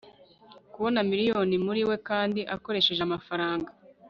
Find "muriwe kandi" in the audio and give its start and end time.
1.65-2.39